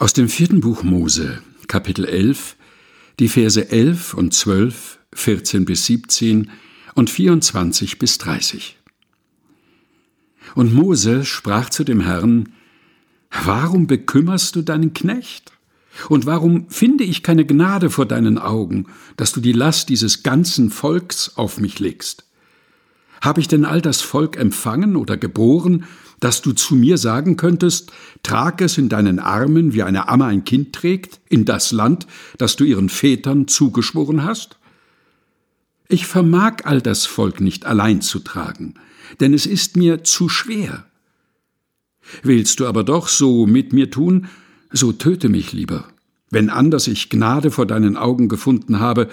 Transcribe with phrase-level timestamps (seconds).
[0.00, 2.56] Aus dem vierten Buch Mose, Kapitel 11,
[3.18, 6.50] die Verse 11 und 12, 14 bis 17
[6.94, 8.78] und 24 bis 30.
[10.54, 12.48] Und Mose sprach zu dem Herrn,
[13.44, 15.52] Warum bekümmerst du deinen Knecht?
[16.08, 18.86] Und warum finde ich keine Gnade vor deinen Augen,
[19.18, 22.24] dass du die Last dieses ganzen Volks auf mich legst?
[23.20, 25.84] Habe ich denn all das Volk empfangen oder geboren,
[26.20, 27.92] dass du zu mir sagen könntest,
[28.22, 32.06] trag es in deinen Armen, wie eine Amme ein Kind trägt, in das Land,
[32.38, 34.58] das du ihren Vätern zugeschworen hast?
[35.88, 38.74] Ich vermag all das Volk nicht allein zu tragen,
[39.18, 40.84] denn es ist mir zu schwer.
[42.22, 44.28] Willst du aber doch so mit mir tun,
[44.70, 45.88] so töte mich lieber,
[46.30, 49.08] wenn anders ich Gnade vor deinen Augen gefunden habe,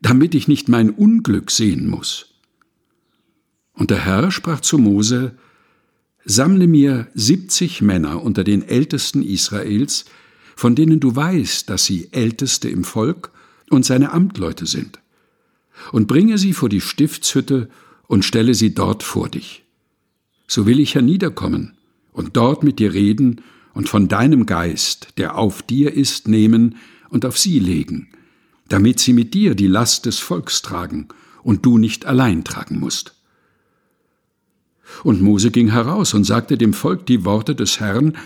[0.00, 2.34] damit ich nicht mein Unglück sehen muss.
[3.74, 5.36] Und der Herr sprach zu Mose,
[6.24, 10.04] Sammle mir siebzig Männer unter den Ältesten Israels,
[10.54, 13.30] von denen du weißt, dass sie Älteste im Volk
[13.70, 15.00] und seine Amtleute sind,
[15.90, 17.68] und bringe sie vor die Stiftshütte
[18.06, 19.64] und stelle sie dort vor dich.
[20.46, 21.76] So will ich herniederkommen
[22.12, 23.40] und dort mit dir reden
[23.74, 26.76] und von deinem Geist, der auf dir ist, nehmen
[27.08, 28.08] und auf sie legen,
[28.68, 31.08] damit sie mit dir die Last des Volks tragen
[31.42, 33.14] und du nicht allein tragen musst.
[35.04, 38.16] Und Mose ging heraus und sagte dem Volk die Worte des Herrn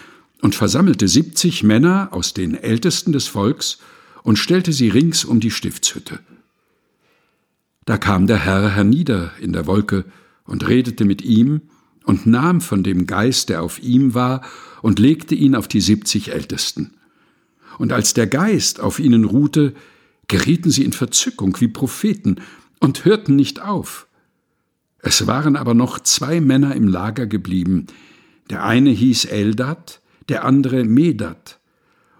[0.42, 3.78] und versammelte siebzig Männer aus den Ältesten des Volks
[4.22, 6.18] und stellte sie rings um die Stiftshütte.
[7.84, 10.04] Da kam der Herr hernieder in der Wolke
[10.44, 11.62] und redete mit ihm
[12.04, 14.42] und nahm von dem Geist, der auf ihm war,
[14.82, 16.94] und legte ihn auf die siebzig Ältesten.
[17.78, 19.74] Und als der Geist auf ihnen ruhte,
[20.28, 22.36] gerieten sie in Verzückung wie Propheten
[22.80, 24.06] und hörten nicht auf,
[25.06, 27.86] es waren aber noch zwei Männer im Lager geblieben.
[28.50, 31.60] Der eine hieß Eldad, der andere Medad.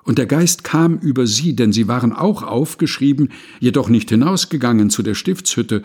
[0.04, 5.02] Und der Geist kam über sie, denn sie waren auch aufgeschrieben, jedoch nicht hinausgegangen zu
[5.02, 5.82] der Stiftshütte,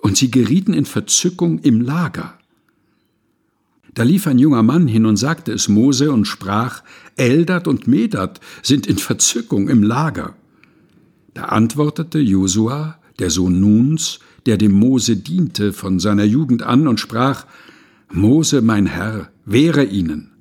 [0.00, 2.36] und sie gerieten in Verzückung im Lager.
[3.94, 6.82] Da lief ein junger Mann hin und sagte es Mose und sprach,
[7.14, 10.34] Eldad und Medad sind in Verzückung im Lager.
[11.34, 17.00] Da antwortete Josua, der Sohn Nuns, der dem Mose diente von seiner Jugend an und
[17.00, 17.46] sprach,
[18.10, 20.32] Mose, mein Herr, wehre ihnen.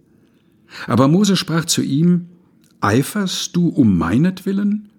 [0.87, 2.27] Aber Mose sprach zu ihm,
[2.81, 4.89] Eiferst du um meinetwillen?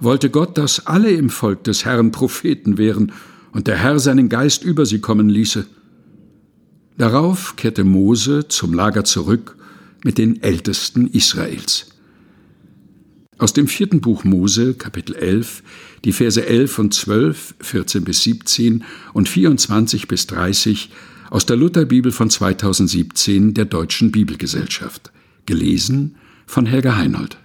[0.00, 3.12] Wollte Gott, dass alle im Volk des Herrn Propheten wären
[3.52, 5.66] und der Herr seinen Geist über sie kommen ließe?
[6.98, 9.56] Darauf kehrte Mose zum Lager zurück
[10.04, 11.95] mit den Ältesten Israels.
[13.38, 15.62] Aus dem vierten Buch Mose, Kapitel 11,
[16.04, 20.90] die Verse 11 und 12, 14 bis 17 und 24 bis 30
[21.30, 25.12] aus der Lutherbibel von 2017 der Deutschen Bibelgesellschaft.
[25.44, 26.14] Gelesen
[26.46, 27.36] von Helga Heinold.